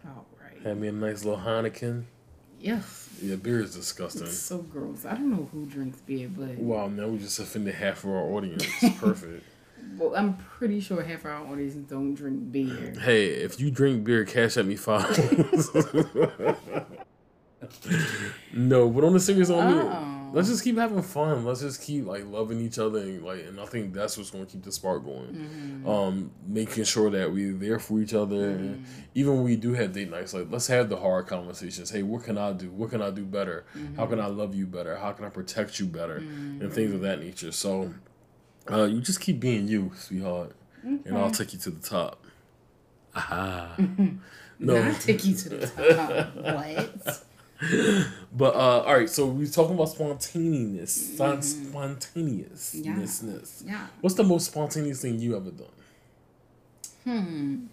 [0.06, 0.62] All right.
[0.64, 2.06] Have me a nice little Heineken.
[2.60, 3.10] Yes.
[3.22, 4.24] Yeah, beer is disgusting.
[4.24, 5.06] It's so gross.
[5.06, 6.58] I don't know who drinks beer, but.
[6.58, 8.66] Wow, now we just offended half of our audience.
[8.98, 9.44] Perfect.
[9.98, 12.94] Well, I'm pretty sure half our audience don't drink beer.
[13.00, 15.18] Hey, if you drink beer, cash at me five.
[18.54, 20.32] no, but on the serious on oh.
[20.34, 21.46] let's just keep having fun.
[21.46, 24.46] Let's just keep like loving each other and like, and I think that's what's going
[24.46, 25.34] to keep the spark going.
[25.34, 25.90] Mm-hmm.
[25.90, 28.64] Um, making sure that we're there for each other, mm-hmm.
[28.64, 31.90] and even when we do have date nights, like let's have the hard conversations.
[31.90, 32.70] Hey, what can I do?
[32.72, 33.66] What can I do better?
[33.76, 33.96] Mm-hmm.
[33.96, 34.98] How can I love you better?
[34.98, 36.18] How can I protect you better?
[36.18, 37.52] And things of that nature.
[37.52, 37.94] So
[38.72, 41.00] uh, you just keep being you, sweetheart, okay.
[41.06, 42.24] and I'll take you to the top.
[43.16, 43.76] Aha.
[44.60, 46.36] no, I'll take you to the top.
[46.36, 47.24] what?
[48.34, 51.42] But uh, all right, so we're talking about spontaneous, mm-hmm.
[51.42, 53.64] spontaneousness.
[53.66, 53.72] Yeah.
[53.72, 53.88] yeah.
[54.02, 55.68] What's the most spontaneous thing you ever done?
[57.06, 57.68] Hmm.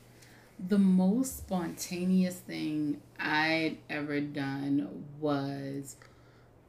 [0.69, 5.97] The most spontaneous thing I'd ever done was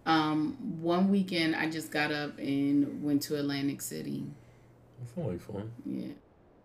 [0.06, 4.26] um, one weekend I just got up and went to Atlantic City.
[5.00, 5.72] That sounds like fun.
[5.86, 6.14] Yeah.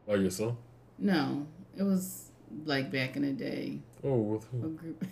[0.07, 0.57] By yourself?
[0.99, 1.47] No,
[1.77, 2.31] it was
[2.65, 3.79] like back in the day.
[4.03, 4.67] Oh, with who?
[4.67, 5.05] A group.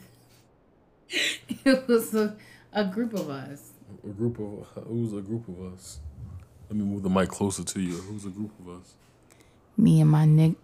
[1.64, 2.36] it was a,
[2.72, 3.72] a group of us.
[4.04, 6.00] A group of who's a group of us?
[6.68, 7.94] Let me move the mic closer to you.
[7.94, 8.94] Who's a group of us?
[9.76, 10.54] Me and my nick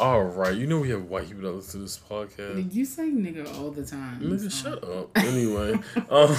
[0.00, 2.72] all right, you know we have white people that listen to this podcast.
[2.72, 4.20] You say nigga all the time.
[4.20, 4.70] Nigga, so.
[4.70, 5.10] shut up.
[5.16, 5.72] Anyway,
[6.08, 6.30] um,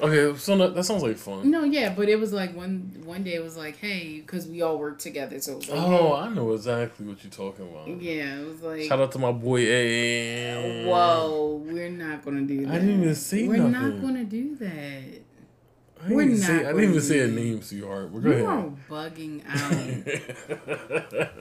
[0.00, 1.50] okay, so that, that, sounds like fun.
[1.50, 4.62] No, yeah, but it was like one one day it was like, hey, because we
[4.62, 5.56] all work together, so.
[5.58, 6.22] Like, oh, hey.
[6.22, 7.88] I know exactly what you're talking about.
[8.00, 8.82] Yeah, it was like.
[8.82, 10.86] Shout out to my boy A.
[10.86, 12.74] Whoa, we're not gonna do that.
[12.74, 13.72] I didn't even say we're nothing.
[13.72, 15.27] We're not gonna do that.
[16.08, 16.38] I We're not.
[16.38, 18.10] Say, I didn't even say a name, sweetheart.
[18.10, 18.38] We're going.
[18.38, 19.42] you are bugging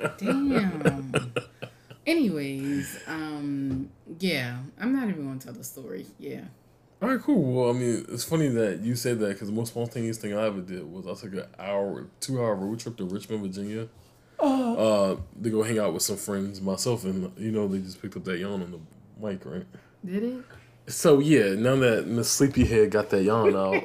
[0.05, 0.17] out.
[0.17, 1.33] Damn.
[2.05, 6.05] Anyways, um, yeah, I'm not even going to tell the story.
[6.19, 6.41] Yeah.
[7.01, 7.53] All right, cool.
[7.53, 10.45] Well, I mean, it's funny that you said that because the most spontaneous thing I
[10.45, 13.87] ever did was I took an hour, two hour road trip to Richmond, Virginia.
[14.39, 18.01] Uh, uh, to go hang out with some friends, myself, and you know they just
[18.01, 18.79] picked up that yawn on the
[19.27, 19.65] mic, right?
[20.05, 20.45] Did it?
[20.87, 23.83] So yeah, now that Miss Sleepyhead got that yawn out,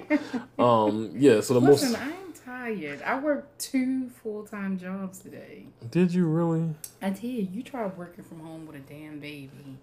[0.58, 1.40] um, yeah.
[1.40, 2.00] So the Listen, most.
[2.00, 3.02] I'm tired.
[3.02, 5.66] I worked two full time jobs today.
[5.90, 6.74] Did you really?
[7.00, 7.50] I did.
[7.52, 9.78] You tried working from home with a damn baby.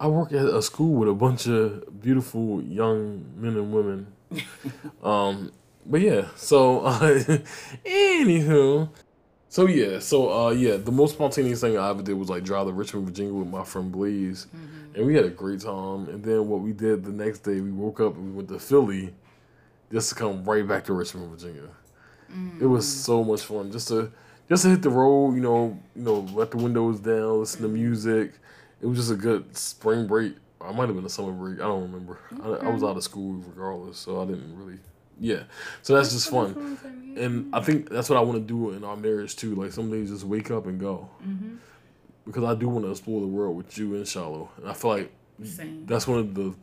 [0.00, 4.06] I work at a school with a bunch of beautiful young men and women.
[5.04, 5.52] um,
[5.86, 6.28] but yeah.
[6.34, 6.98] So uh,
[7.84, 8.88] anywho,
[9.56, 12.66] So yeah, so uh yeah, the most spontaneous thing I ever did was like drive
[12.66, 14.94] to Richmond, Virginia with my friend Blaze, Mm-hmm.
[14.96, 16.10] and we had a great time.
[16.10, 18.58] And then what we did the next day, we woke up and we went to
[18.58, 19.14] Philly,
[19.90, 21.70] just to come right back to Richmond, Virginia.
[22.60, 23.04] It was Mm.
[23.08, 24.12] so much fun just to
[24.50, 27.68] just to hit the road, you know, you know, let the windows down, listen to
[27.68, 28.34] music.
[28.82, 30.34] It was just a good spring break.
[30.60, 31.60] I might have been a summer break.
[31.60, 32.18] I don't remember.
[32.44, 34.80] I, I was out of school regardless, so I didn't really.
[35.18, 35.44] Yeah,
[35.82, 36.78] so that's just fun,
[37.16, 39.54] and I think that's what I want to do in our marriage too.
[39.54, 41.54] Like some days, just wake up and go, Mm-hmm.
[42.26, 44.90] because I do want to explore the world with you and Charlotte, and I feel
[44.90, 45.86] like Same.
[45.86, 46.54] that's one of the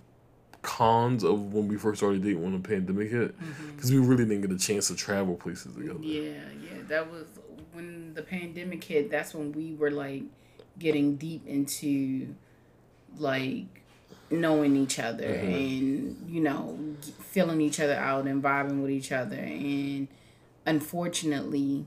[0.62, 3.36] cons of when we first started dating when the pandemic hit,
[3.76, 5.96] because we really didn't get a chance to travel places together.
[5.96, 6.04] Mm-hmm.
[6.04, 6.82] Yeah, yeah.
[6.88, 7.26] That was
[7.74, 9.10] when the pandemic hit.
[9.10, 10.24] That's when we were like
[10.80, 12.34] getting deep into
[13.18, 13.83] like
[14.34, 19.12] knowing each other and you know g- feeling each other out and vibing with each
[19.12, 20.08] other and
[20.66, 21.86] unfortunately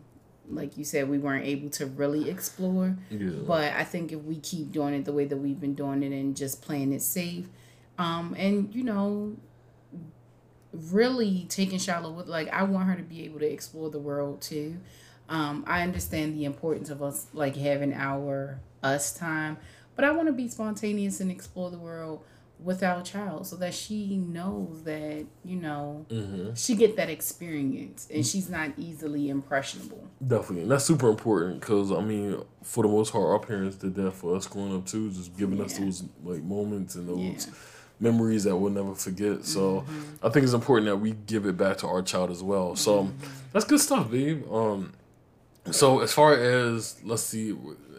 [0.48, 3.30] like you said we weren't able to really explore Yeah.
[3.46, 6.12] but i think if we keep doing it the way that we've been doing it
[6.12, 7.46] and just playing it safe
[7.98, 9.36] um and you know
[10.72, 14.42] really taking Charlotte with like I want her to be able to explore the world
[14.42, 14.76] too.
[15.28, 19.56] Um, I understand the importance of us like having our us time,
[19.94, 22.24] but I want to be spontaneous and explore the world
[22.58, 28.08] with our child so that she knows that you know hmm she get that experience
[28.12, 30.08] and she's not easily impressionable.
[30.26, 33.94] Definitely, and that's super important because I mean, for the most part, our parents did
[33.96, 37.30] that for us growing up too, just giving us those like moments and those Yeah.
[37.32, 37.52] Mm-hmm.
[38.04, 39.44] memories that we'll never forget.
[39.44, 39.84] So
[40.22, 42.74] I think it's important that we give it back to our child as well.
[42.76, 43.26] So Mm-hmm.
[43.52, 44.44] that's good stuff, babe.
[44.50, 44.92] Um,
[45.72, 47.50] so as far as let's see,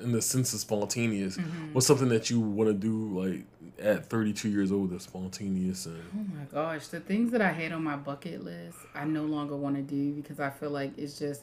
[0.03, 1.73] in the sense of spontaneous, Mm-hmm.
[1.73, 3.45] what's something that you want to do like
[3.79, 7.51] at thirty two years old that's spontaneous and Oh my gosh, the things that I
[7.51, 10.97] had on my bucket list, I no longer want to do because I feel like
[10.97, 11.41] it's just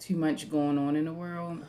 [0.00, 1.64] too much going on in the world.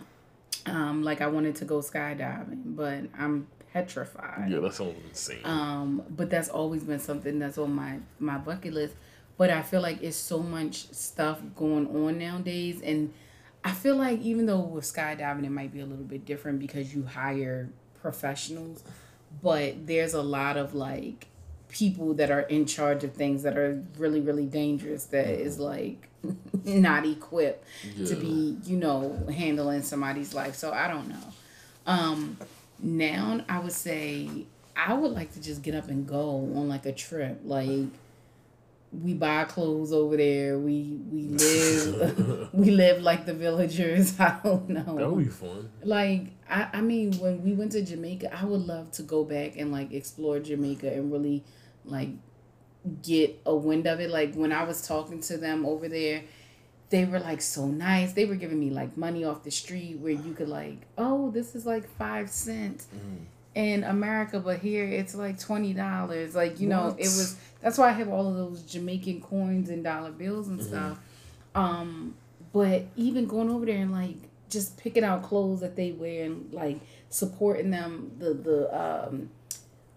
[0.65, 4.49] Um, like I wanted to go skydiving, but I'm petrified.
[4.51, 5.39] yeah, that sounds insane.
[5.45, 8.95] Um, but that's always been something that's on my my bucket list.
[9.37, 13.13] But I feel like it's so much stuff going on nowadays, and
[13.67, 16.95] I feel like even though with skydiving it might be a little bit different because
[16.95, 17.67] you hire
[18.01, 18.81] professionals,
[19.43, 21.27] but there's a lot of like
[21.67, 26.07] people that are in charge of things that are really really dangerous that is like
[26.63, 27.67] not equipped
[28.05, 30.55] to be you know handling somebody's life.
[30.55, 31.33] So i don't know.
[31.85, 32.37] Um
[32.79, 34.45] now i would say
[34.77, 37.41] i would like to just get up and go on like a trip.
[37.43, 37.89] Like
[38.91, 40.57] we buy clothes over there.
[40.57, 44.19] We we live we live like the villagers.
[44.19, 44.95] I don't know.
[44.97, 45.69] That would be fun.
[45.83, 49.57] like I, I mean when we went to jamaica i would love to go back
[49.57, 51.43] and like explore jamaica and really
[51.83, 52.09] like
[53.03, 54.09] get a wind of it.
[54.09, 56.23] Like when i was talking to them over there
[56.89, 58.13] they were like so nice.
[58.13, 61.53] They were giving me like money off the street where you could like oh this
[61.53, 63.25] is like five cents mm.
[63.57, 66.35] In america but here it's like twenty dollars.
[66.35, 69.83] Like you know it was that's why i have all of those jamaican coins and
[69.83, 70.99] dollar bills and stuff.
[71.55, 72.13] Um
[72.53, 74.17] but even going over there and like
[74.49, 79.29] just picking out clothes that they wear and like supporting them the the um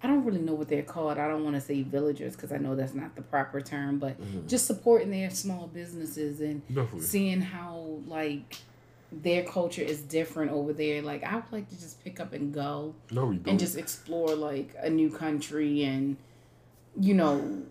[0.02, 1.18] I don't really know what they're called.
[1.18, 4.16] I don't want to say villagers because I know that's not the proper term, but
[4.48, 7.02] just supporting their small businesses and Definitely.
[7.02, 8.56] seeing how like
[9.12, 11.02] their culture is different over there.
[11.02, 13.48] Like I would like to just pick up and go No, we don't.
[13.52, 16.16] and just explore like a new country and
[16.98, 17.62] you know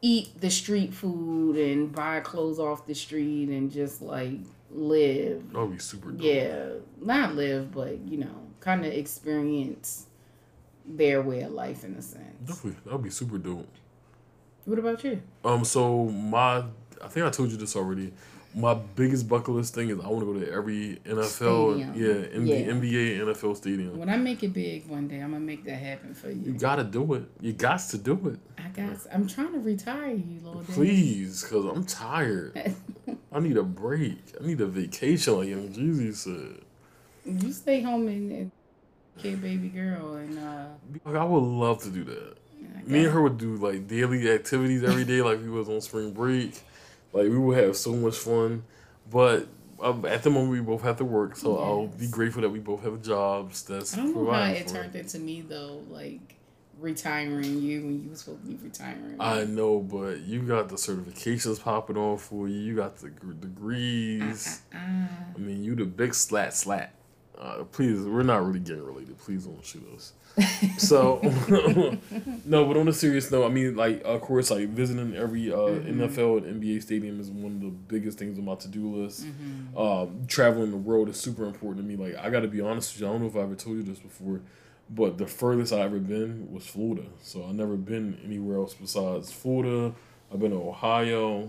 [0.00, 4.38] eat the street food and buy clothes off the street and just like
[4.70, 6.22] live that would be super dope.
[6.22, 6.66] yeah
[7.00, 10.06] not live but you know kind of experience
[10.86, 13.66] their way of life in a sense Definitely, that would be super dope.
[14.66, 16.64] what about you Um, so my,
[17.02, 18.12] I think I told you this already.
[18.54, 21.94] My biggest bucket list thing is I want to go to every NFL, Stadium.
[21.94, 22.72] yeah, MB, Yeah.
[22.72, 23.98] NBA, NFL stadium.
[23.98, 26.58] when i make it big one day i'm gonna make that happen for You you
[26.58, 27.24] gotta do it.
[27.40, 31.64] You got to do it, i guess i'm trying to retire you little please, cause
[31.66, 32.74] I'm tired.
[33.32, 34.18] I need a break.
[34.40, 36.62] I need a vacation, like Young Jeezy said.
[37.26, 38.50] you stay home and, and
[39.18, 40.64] okay baby girl and uh
[41.04, 42.34] Like, I would love to do that.
[42.86, 46.12] Me and her would do like daily activities every day, like we was on spring
[46.12, 46.58] break.
[47.12, 48.64] Like we will have so much fun,
[49.10, 49.46] but
[49.80, 52.58] um, at the moment we both have to work, so I'll be grateful that we
[52.58, 53.62] both have jobs.
[53.62, 56.34] That's I don't know how it turned into me though, like
[56.78, 59.16] retiring you when you were supposed to be retiring.
[59.18, 62.58] I know, but you got the certifications popping off for you.
[62.60, 64.60] You got the gr- degrees.
[64.74, 64.76] Ah,
[65.34, 66.92] I mean, you the big slat slat.
[67.38, 69.16] Uh, please, we're not really getting related.
[69.18, 70.12] Please don't shoot us.
[70.76, 71.20] so
[72.44, 75.56] no, but on a serious note, I mean, like of course, like visiting every uh,
[75.56, 76.00] mm-hmm.
[76.02, 79.24] NFL and NBA stadium is one of the biggest things on my to do list.
[79.24, 79.78] Mm-hmm.
[79.78, 81.96] Um, traveling the world is super important to me.
[81.96, 83.76] Like I got to be honest with you, I don't know if I ever told
[83.76, 84.40] you this before,
[84.90, 87.04] but the furthest I ever been was Florida.
[87.22, 89.94] So I've never been anywhere else besides Florida.
[90.32, 91.46] I've been to Ohio,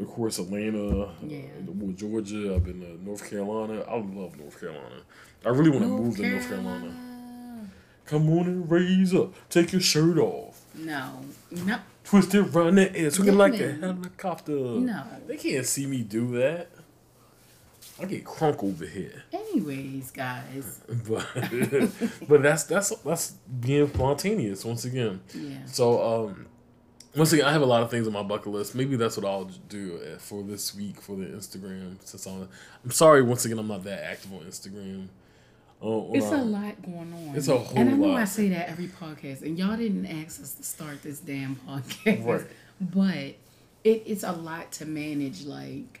[0.00, 1.38] of course, Atlanta, yeah.
[1.68, 2.54] uh, Georgia.
[2.54, 3.82] I've been to North Carolina.
[3.82, 5.02] I love North Carolina.
[5.44, 6.16] I really want to move Carolina.
[6.16, 7.70] to North Carolina.
[8.06, 9.32] Come on and raise up.
[9.48, 10.60] Take your shirt off.
[10.74, 11.20] No.
[11.50, 11.78] No.
[12.04, 14.52] Twist it around the air, swinging like a helicopter.
[14.52, 15.04] No.
[15.26, 16.68] They can't see me do that.
[18.00, 19.22] I get crunk over here.
[19.32, 20.80] Anyways, guys.
[21.08, 21.26] but
[22.28, 25.20] but that's that's that's being spontaneous once again.
[25.32, 25.64] Yeah.
[25.66, 26.46] So um
[27.16, 28.74] once again, I have a lot of things on my bucket list.
[28.74, 31.96] Maybe that's what I'll do uh, for this week for the Instagram.
[32.04, 32.48] Since I'm,
[32.84, 35.08] I'm sorry once again, I'm not that active on Instagram.
[35.82, 37.36] Oh, it's a lot going on.
[37.36, 38.20] It's a whole And I know lot.
[38.20, 42.24] I say that every podcast, and y'all didn't ask us to start this damn podcast.
[42.24, 42.46] Right.
[42.80, 43.36] But
[43.84, 45.44] it, it's a lot to manage.
[45.44, 46.00] Like,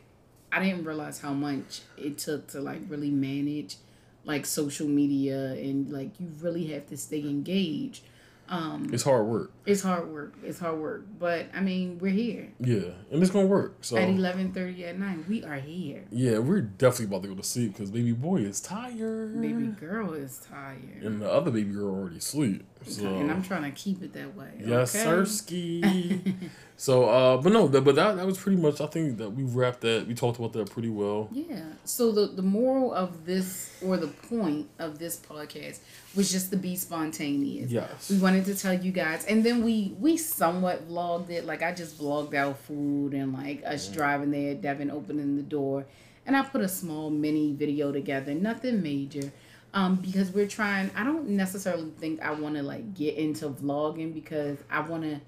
[0.50, 3.76] I didn't realize how much it took to like really manage
[4.24, 8.02] like social media and like you really have to stay engaged
[8.48, 9.50] um, it's hard work.
[9.66, 10.34] It's hard work.
[10.42, 11.06] It's hard work.
[11.18, 12.52] But I mean, we're here.
[12.60, 13.78] Yeah, and it's gonna work.
[13.80, 16.04] So at eleven thirty at night, we are here.
[16.10, 19.40] Yeah, we're definitely about to go to sleep because baby boy is tired.
[19.40, 21.02] Baby girl is tired.
[21.02, 22.64] And the other baby girl already sleep.
[22.86, 23.06] So.
[23.06, 24.50] And I'm trying to keep it that way.
[24.60, 26.20] Yes, okay?
[26.76, 28.80] So, uh, but no, but that that was pretty much.
[28.80, 30.06] I think that we wrapped that.
[30.08, 31.28] We talked about that pretty well.
[31.30, 31.62] Yeah.
[31.84, 35.78] So the the moral of this, or the point of this podcast,
[36.16, 37.70] was just to be spontaneous.
[37.70, 38.10] Yes.
[38.10, 41.44] We wanted to tell you guys, and then we we somewhat vlogged it.
[41.44, 45.42] Like I just vlogged our food and like us mm driving there, Devin opening the
[45.42, 45.86] door,
[46.26, 48.34] and I put a small mini video together.
[48.34, 49.32] Nothing major.
[49.72, 50.90] Um, because we're trying.
[50.94, 55.20] I don't necessarily think I want to like get into vlogging because I want to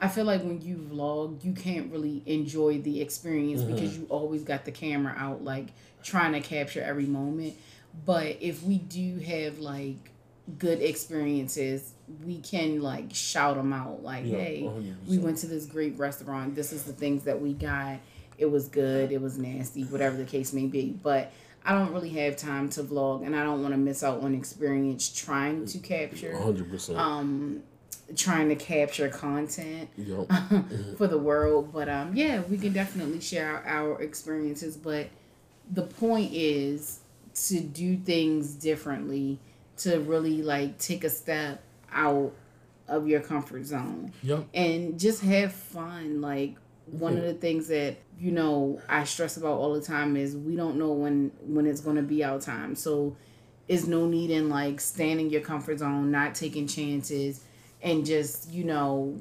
[0.00, 3.74] I feel like when you vlog, you can't really enjoy the experience mm-hmm.
[3.74, 5.68] because you always got the camera out, like
[6.02, 7.54] trying to capture every moment.
[8.06, 10.10] But if we do have like
[10.58, 11.92] good experiences,
[12.24, 15.08] we can like shout them out, like, yeah, "Hey, 100%.
[15.08, 16.54] we went to this great restaurant.
[16.54, 17.98] This is the things that we got.
[18.38, 19.12] It was good.
[19.12, 19.84] It was nasty.
[19.84, 21.32] Whatever the case may be." But
[21.64, 24.34] I don't really have time to vlog, and I don't want to miss out on
[24.34, 26.36] experience trying to capture.
[26.36, 26.98] Hundred percent.
[26.98, 27.62] Um,
[28.16, 30.26] trying to capture content yep.
[30.28, 30.94] Mm-hmm.
[30.96, 31.72] for the world.
[31.72, 34.76] But um, yeah, we can definitely share our, our experiences.
[34.76, 35.08] But
[35.70, 37.00] the point is
[37.48, 39.38] to do things differently,
[39.80, 41.62] to really like take a step
[41.92, 42.32] out
[42.88, 44.12] of your comfort zone.
[44.22, 44.46] Yep.
[44.54, 46.20] And just have fun.
[46.20, 50.36] Like one of the things that you know I stress about all the time is
[50.36, 52.74] we don't know when when it's going to be our time.
[52.74, 53.16] So
[53.68, 57.44] is no need in like staying in your comfort zone, not taking chances
[57.82, 59.16] and just you know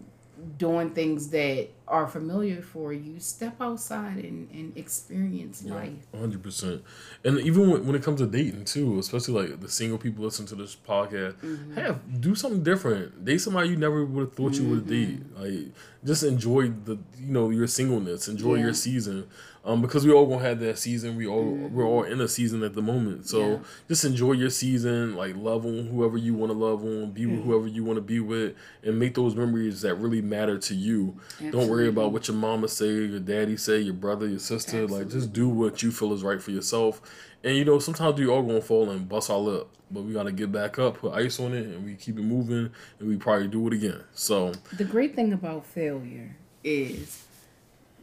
[0.57, 6.81] doing things that are familiar for you step outside and, and experience yeah, life 100%
[7.25, 10.45] and even when, when it comes to dating too especially like the single people listen
[10.45, 11.75] to this podcast mm-hmm.
[11.75, 14.63] have do something different date somebody you never would have thought mm-hmm.
[14.63, 15.73] you would date like
[16.05, 18.63] just enjoy the you know your singleness enjoy yeah.
[18.63, 19.27] your season
[19.65, 21.15] um, because we all gonna have that season.
[21.15, 21.75] We all mm-hmm.
[21.75, 23.27] we're all in a season at the moment.
[23.27, 23.57] So yeah.
[23.87, 25.15] just enjoy your season.
[25.15, 27.11] Like love on whoever you want to love on.
[27.11, 27.35] Be mm-hmm.
[27.35, 30.75] with whoever you want to be with, and make those memories that really matter to
[30.75, 31.19] you.
[31.33, 31.59] Absolutely.
[31.59, 34.83] Don't worry about what your mama say, your daddy say, your brother, your sister.
[34.83, 34.99] Absolutely.
[34.99, 37.01] Like just do what you feel is right for yourself.
[37.43, 40.31] And you know sometimes we all gonna fall and bust our lip, but we gotta
[40.31, 42.69] get back up, put ice on it, and we keep it moving,
[42.99, 44.03] and we probably do it again.
[44.13, 47.25] So the great thing about failure is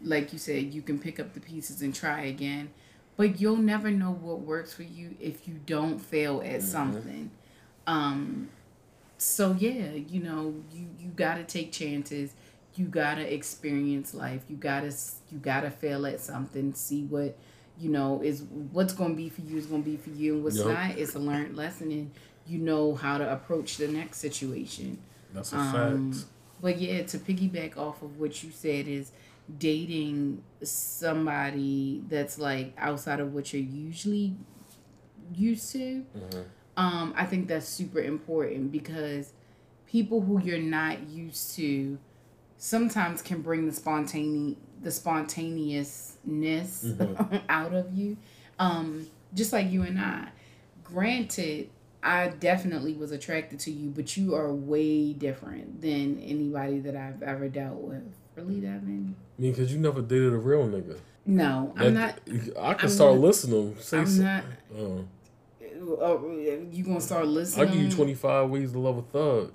[0.02, 2.70] like you said, you can pick up the pieces and try again.
[3.16, 6.60] But you'll never know what works for you if you don't fail at mm-hmm.
[6.60, 7.30] something.
[7.86, 8.50] Um,
[9.18, 12.32] so yeah, you know, you you gotta take chances.
[12.74, 14.42] You gotta experience life.
[14.48, 14.92] You gotta
[15.30, 16.74] you gotta fail at something.
[16.74, 17.36] See what
[17.78, 20.58] you know is what's gonna be for you is gonna be for you, and what's
[20.58, 20.66] yep.
[20.66, 22.10] not is a learned lesson, and
[22.46, 24.98] you know how to approach the next situation.
[25.32, 26.26] That's a um, fact.
[26.60, 29.12] But yeah, to piggyback off of what you said is
[29.58, 34.34] dating somebody that's like outside of what you're usually
[35.34, 36.40] used to mm-hmm.
[36.76, 39.32] um i think that's super important because
[39.86, 41.98] people who you're not used to
[42.58, 47.36] sometimes can bring the spontaneous the spontaneousness mm-hmm.
[47.48, 48.16] out of you
[48.58, 50.28] um just like you and i
[50.82, 51.68] granted
[52.02, 57.22] i definitely was attracted to you but you are way different than anybody that i've
[57.22, 58.02] ever dealt with
[58.36, 60.98] really Devin I mean, because you never dated a real nigga.
[61.26, 62.20] No, I'm not.
[62.58, 63.76] I can I'm start not, listening.
[63.80, 64.44] Say I'm not.
[64.74, 65.02] Uh,
[66.00, 66.20] uh,
[66.70, 67.68] you gonna start listening?
[67.68, 69.52] I'll give you 25 ways to love a thug.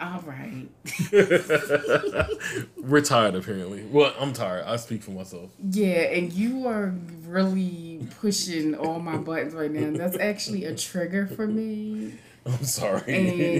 [0.00, 0.68] All right.
[2.76, 3.84] We're tired, apparently.
[3.84, 4.64] Well, I'm tired.
[4.66, 5.50] I speak for myself.
[5.70, 6.92] Yeah, and you are
[7.24, 9.96] really pushing all my buttons right now.
[9.96, 12.14] That's actually a trigger for me.
[12.46, 13.02] I'm sorry.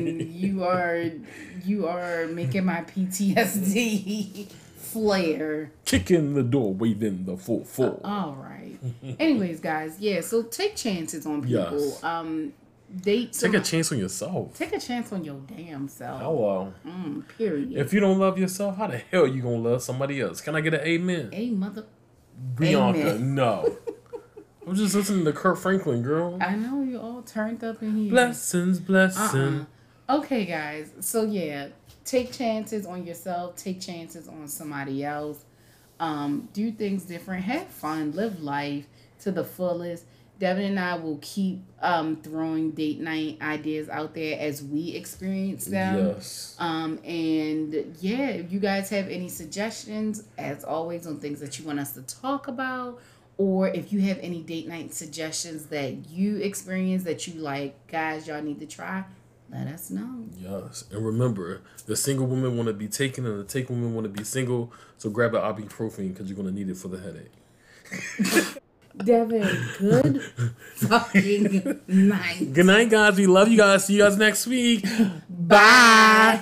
[0.08, 1.10] And you are
[1.64, 5.70] you are making my PTSD flare.
[5.84, 8.00] Kicking the door, waving the full full.
[8.04, 8.78] All right.
[9.20, 11.80] Anyways, guys, yeah, so take chances on people.
[11.80, 12.02] Yes.
[12.04, 12.52] Um
[13.00, 14.54] date Take a chance on yourself.
[14.56, 16.20] take a chance on your damn self.
[16.20, 16.74] Hello.
[16.86, 17.72] Mm, period.
[17.72, 20.40] If you don't love yourself, how the hell you gonna love somebody else?
[20.42, 21.30] Can I get an amen?
[21.32, 21.86] a mother
[22.56, 23.34] Bianca, Amen.
[23.34, 23.76] no.
[24.66, 26.38] I'm just listening to Kirk Franklin, girl.
[26.40, 28.10] I know you all turned up in here.
[28.10, 29.66] Blessings, blessing.
[30.08, 30.18] Uh-uh.
[30.18, 30.92] Okay, guys.
[31.00, 31.68] So yeah,
[32.04, 33.56] take chances on yourself.
[33.56, 35.44] Take chances on somebody else.
[35.98, 37.44] Um, do things different.
[37.44, 38.12] Have fun.
[38.12, 38.86] Live life
[39.20, 40.04] to the fullest.
[40.38, 45.66] Devin and I will keep um, throwing date night ideas out there as we experience
[45.66, 46.08] them.
[46.08, 46.56] Yes.
[46.58, 51.64] Um, and yeah, if you guys have any suggestions, as always, on things that you
[51.64, 53.00] want us to talk about,
[53.38, 58.26] or if you have any date night suggestions that you experience that you like, guys,
[58.26, 59.04] y'all need to try,
[59.50, 60.24] let us know.
[60.38, 60.84] Yes.
[60.90, 64.08] And remember, the single women want to be taken and the take women want to
[64.08, 64.72] be single.
[64.98, 68.58] So grab an ibuprofen because you're going to need it for the headache.
[68.96, 70.22] Devin, good
[70.76, 72.52] fucking night.
[72.52, 73.16] Good night, guys.
[73.16, 73.86] We love you guys.
[73.86, 74.84] See you guys next week.
[75.28, 76.40] Bye.